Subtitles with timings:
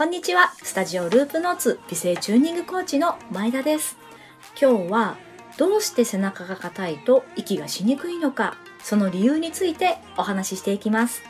[0.00, 0.54] こんにちは。
[0.62, 3.98] スタジオループノーツ美声チューニングコーチの前田です。
[4.58, 5.18] 今日は
[5.58, 11.20] どうして背中が硬いと息がしにくいのか、その理由についてお話ししていきます。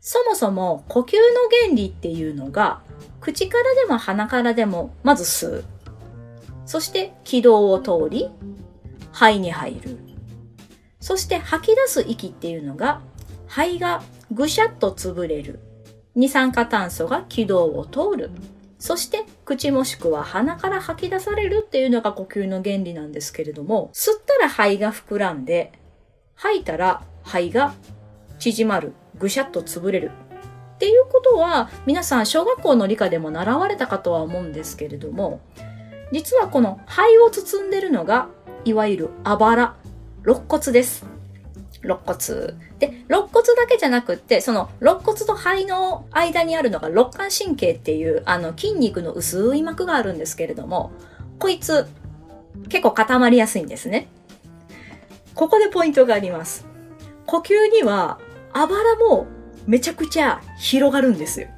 [0.00, 1.20] そもそも呼吸の
[1.68, 2.80] 原理っていうのが
[3.28, 5.64] 口からでも鼻からでもまず吸う。
[6.64, 8.30] そして気道を通り
[9.12, 9.98] 肺に入る。
[10.98, 13.02] そして吐き出す息っていうのが
[13.46, 15.60] 肺がぐしゃっと潰れる。
[16.14, 18.30] 二酸化炭素が気道を通る。
[18.78, 25.72] そして口もしくは鼻から吐き出されるっていうのが呼吸の原理なんですけれども、吸ったら肺が膨らんで、
[26.34, 27.74] 吐いたら肺が
[28.38, 28.94] 縮まる。
[29.18, 30.12] ぐしゃっと潰れる。
[30.78, 35.40] っていうことは皆さん小学校の理科でも習われたかとは思うんですけれども
[36.12, 38.28] 実はこの肺を包んでるのが
[38.64, 39.74] いわゆるあばら
[40.22, 41.04] 肋骨です。
[41.82, 42.54] 肋骨。
[42.78, 50.92] で肋骨だけじゃなくってその肋骨と肺の間にあるのが肋間神経っていうあの筋肉の薄い膜があるんですけれども
[51.40, 51.88] こいつ
[52.68, 54.06] 結構固まりやすいんですね。
[55.34, 56.66] ここでポイントがあります。
[57.26, 58.20] 呼吸には
[58.52, 59.26] あばらも
[59.68, 61.48] めちゃくちゃ広がるんですよ。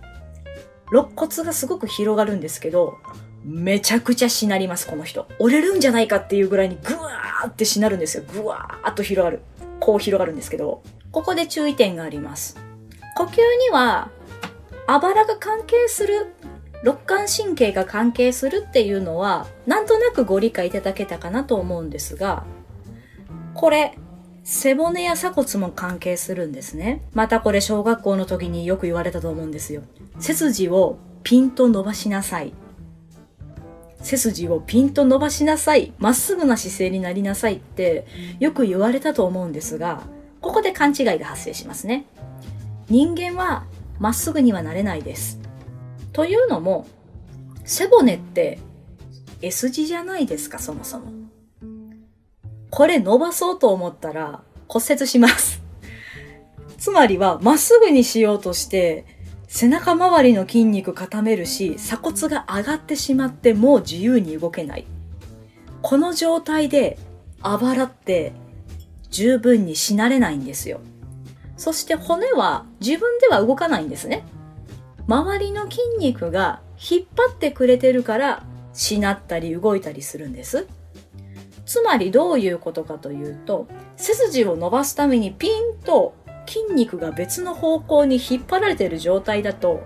[0.90, 2.98] 肋骨がすごく広がるんですけど、
[3.44, 5.28] めちゃくちゃしなります、この人。
[5.38, 8.24] 折れるんじゃないかっていうぐらいにグワーってしなるんですよ。
[8.34, 9.42] グワーっと広がる。
[9.78, 12.58] こう広がるんですけど、ここで注意点があります。
[13.16, 14.10] 呼吸には、
[14.88, 16.34] あばらが関係する、
[16.82, 22.42] 肋間神経が関係するっていうのは、なんとなくご理解いただけたかなと思うんですが、
[23.54, 23.96] これ、
[24.52, 27.02] 背骨や鎖骨も関係するんですね。
[27.14, 29.82] またこれ小学校の時によく言われたと思うんですよ。
[30.18, 32.52] 背筋をピンと伸ばしなさい。
[34.02, 35.92] 背筋をピンと伸ばしなさい。
[35.98, 38.08] まっすぐな姿勢になりなさいって
[38.40, 40.02] よく言われたと思うんですが、
[40.40, 42.06] ここで勘違いが発生しますね。
[42.88, 43.66] 人間は
[44.00, 45.38] まっすぐにはなれないです。
[46.12, 46.88] というのも、
[47.64, 48.58] 背骨って
[49.42, 51.19] S 字じゃないですか、そもそも。
[52.70, 55.60] これ伸ばそうと思ったら骨折します。
[56.78, 59.04] つまりは、まっすぐにしようとして、
[59.48, 64.86] 背中周りの筋肉固めるし、鎖骨が上がってしまってもう自由に動けない。
[65.82, 66.98] この状態で、
[67.42, 68.32] あばらって
[69.10, 70.80] 十分にしなれないんですよ。
[71.56, 74.24] そして骨は自分では動かないんですね。
[75.06, 80.68] 周りの筋肉が引っ張ってくれてるから、しなったり動いたりするんです。
[81.70, 89.80] つまりどういうことかというと、背筋を伸ばすためにピンと筋肉が別の方向に引っ張られている状態だと、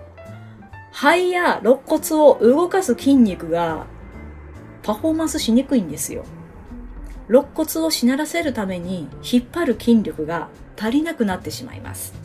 [0.91, 3.85] 肺や肋骨を動かす筋肉が
[4.81, 6.23] パフォーマンスしにくいんですよ。
[7.29, 12.15] 肋骨をしならせるために引っ張る筋力が足りなくなってしまいます。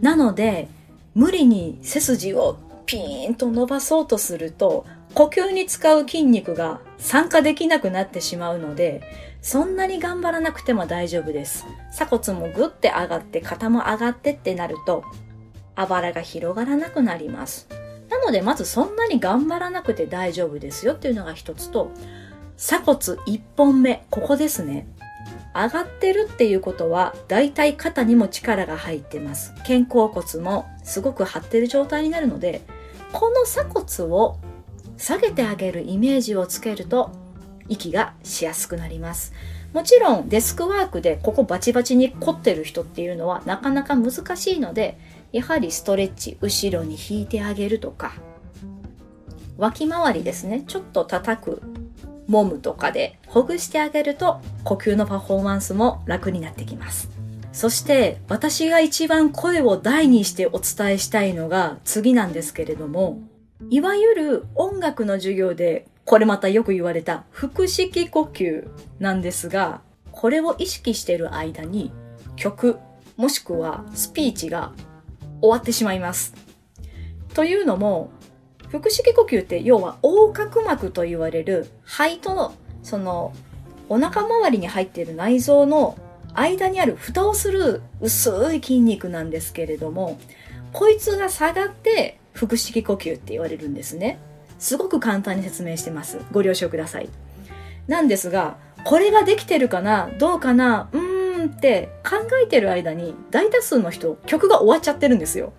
[0.00, 0.68] なので、
[1.14, 9.02] 無理に背筋をピーンと伸ばそうとすると、呼吸に使う筋肉が参加できなくなってしまうので、
[9.42, 11.66] そんなに頑張らなくても大丈夫です。
[11.90, 15.04] 鎖骨もぐって上がって肩も上がってってなると、
[15.74, 17.68] あばらが広がらなくなります。
[18.08, 21.90] なのでまずそんなに頑張らなくて大丈夫ですよっていうのが一つと、
[22.56, 24.86] 鎖骨1本目、ここですね。
[25.54, 29.52] 上がってるっていうことは、だいたい肩にも力が入ってます。
[29.66, 32.62] 肩甲骨もすごく張ってる状態になるので、
[33.12, 34.38] この鎖骨を
[34.96, 37.10] 下げてあげるイメージをつけると
[37.68, 39.32] 息がしやすくなります。
[39.72, 44.98] もちろんデスクワークでここバチバチに凝ってる人っていうのはなかなか難しいので、
[45.32, 48.12] やはりストレッチ後ろに引いてあげるとか、
[49.56, 51.62] 脇回りですね、ちょっと叩く、
[52.28, 57.08] 揉むとかでほぐしてあげると呼吸のパフォーマンスも楽になってきます。
[57.52, 63.18] そして私が一番声を大にしてお伝えしたいのが次なんですけれども、
[63.70, 68.68] いわゆる音楽の授業でこれまたよく言われた腹式呼吸
[68.98, 69.80] なんですが、
[70.10, 71.92] これを意識している間に
[72.36, 72.78] 曲
[73.16, 74.72] もしくはスピーチが
[75.40, 76.34] 終わってしまいます。
[77.34, 78.10] というのも、
[78.70, 83.32] 腹式呼吸って要は横隔膜と言われる肺とのその
[83.88, 85.98] お腹周りに入っている内臓の
[86.34, 90.18] 間にある蓋をする薄い筋肉なんですけれども、
[90.72, 94.18] こいつが下がって腹式呼吸って言われるんですね。
[94.58, 96.18] すごく簡単に説明してます。
[96.32, 97.08] ご了承ください。
[97.88, 100.08] なんですが、これができてるかな？
[100.18, 100.88] どうかな？
[100.92, 105.52] うーんって考えてる間に大多数の人曲が終わっちゃってるんですよ。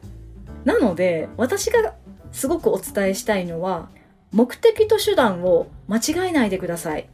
[0.64, 1.94] なので、私が
[2.32, 3.90] すごくお伝えしたいのは、
[4.32, 7.08] 目的と手段を間違えないでください。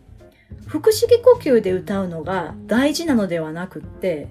[0.68, 4.28] 腹式呼吸で歌うのが大事なのではなくって、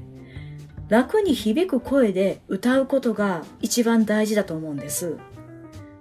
[0.89, 5.17] 楽に響く声で歌うことが一番大事だと思うんです。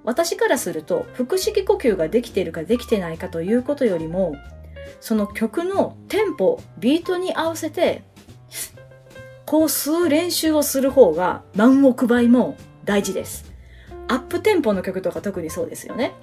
[0.03, 4.35] 私からすると、腹式呼吸ができているかできてないかということよりも、
[5.01, 8.03] その曲のテンポ、ビートに合わせて、
[9.45, 12.55] こう吸う練習をする方が何億倍も
[12.85, 13.51] 大事です。
[14.07, 16.13] アップテンポの曲とか特にそうですよね。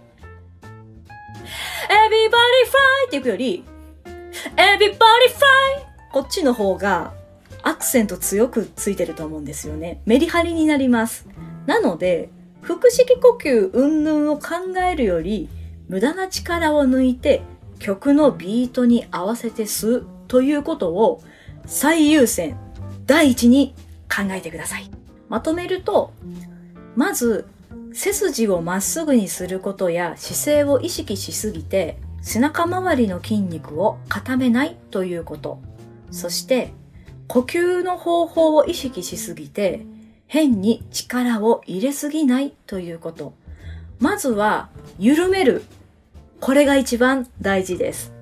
[0.62, 3.64] Everybody fly っていくより、
[4.04, 5.02] Everybody fly
[6.12, 7.12] こっちの方が
[7.64, 10.00] アクセント強くついてると思うんですよね。
[10.04, 11.26] メリハリになります。
[11.66, 12.28] なので、
[12.62, 15.48] 腹式呼吸云々を考えるより、
[15.88, 17.42] 無駄な力を抜いて
[17.78, 21.22] 曲のビートに合わせて吸うということを
[21.66, 22.56] 最優先、
[23.06, 23.74] 第一に
[24.14, 24.90] 考えてください。
[25.28, 26.12] まとめると、
[26.96, 27.46] まず、
[27.92, 35.60] 背筋をまっすぐにすることや姿勢を意識しすぎて、背中周りの筋肉を固めないということ。
[36.10, 36.72] そして、
[37.28, 39.84] 呼吸の方法を意識しすぎて、
[40.26, 43.34] 変に力を入れすぎないということ。
[43.98, 44.68] まずは、
[44.98, 45.62] 緩める。
[46.40, 48.12] これが一番大事です。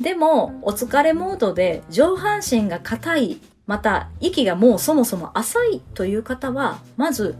[0.00, 7.36] でも、お疲れモードで上半身が硬い、また息がもうそもそも浅いという方は、まず、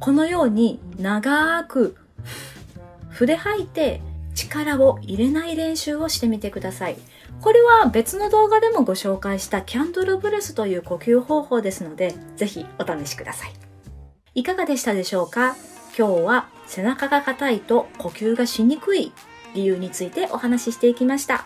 [0.00, 1.96] このように長く
[3.10, 4.02] 筆吐いて
[4.34, 6.96] 力を入れない練習をしてみてください。
[7.44, 13.52] これは別の動画でもご紹介したキャンドルブレスという呼吸方法ですので、ぜひお試しください。
[14.34, 15.54] いかがでしたでしょうか？
[15.94, 19.12] 今日は背中が硬いと呼吸がしにくい
[19.54, 21.44] 理由についてお話ししていきました。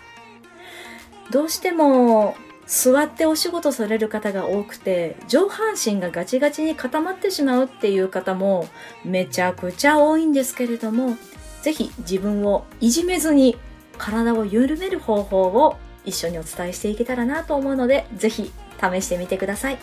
[1.33, 2.37] どうしても
[2.69, 8.69] 座ってお仕事される方が多くて上半身がガチガチに固まってしまうっていう方も
[9.05, 11.17] めちゃくちゃ多いんですけれども
[11.63, 13.59] ぜひ自分をいじめずに
[13.97, 15.77] 体を緩める方法を
[16.09, 18.51] 一緒にお伝えしていけたらなと思うので、ぜひ
[18.81, 19.79] 試してみてください。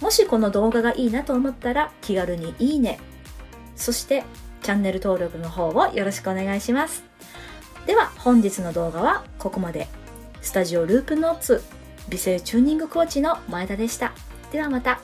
[0.00, 2.98] もしこの動画がいいなと思ったら気軽にいいね、
[3.76, 4.24] そして
[4.62, 7.04] チャンネル登録の方をよろしくお願いします。
[7.86, 9.88] では本日の動画はここまで。
[10.40, 11.62] スタジオループノーツ
[12.08, 14.12] 美声チューニングコーチの前田でした。
[14.52, 15.00] ではまた。